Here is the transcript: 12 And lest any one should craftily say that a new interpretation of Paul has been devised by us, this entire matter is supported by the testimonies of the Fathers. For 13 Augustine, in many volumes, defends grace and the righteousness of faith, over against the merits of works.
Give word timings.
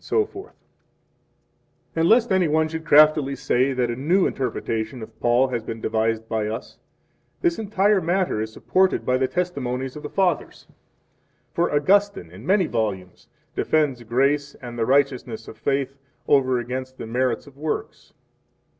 12 0.07 0.49
And 1.95 2.09
lest 2.09 2.31
any 2.31 2.47
one 2.47 2.67
should 2.67 2.85
craftily 2.85 3.35
say 3.35 3.71
that 3.71 3.91
a 3.91 3.95
new 3.95 4.25
interpretation 4.25 5.03
of 5.03 5.19
Paul 5.19 5.49
has 5.49 5.61
been 5.61 5.79
devised 5.79 6.27
by 6.27 6.47
us, 6.47 6.79
this 7.43 7.59
entire 7.59 8.01
matter 8.01 8.41
is 8.41 8.51
supported 8.51 9.05
by 9.05 9.19
the 9.19 9.27
testimonies 9.27 9.95
of 9.95 10.01
the 10.01 10.09
Fathers. 10.09 10.65
For 11.53 11.67
13 11.69 11.81
Augustine, 11.83 12.31
in 12.31 12.47
many 12.47 12.65
volumes, 12.65 13.27
defends 13.55 14.01
grace 14.01 14.55
and 14.55 14.75
the 14.75 14.87
righteousness 14.87 15.47
of 15.47 15.55
faith, 15.55 15.99
over 16.27 16.57
against 16.57 16.97
the 16.97 17.05
merits 17.05 17.45
of 17.45 17.55
works. 17.55 18.11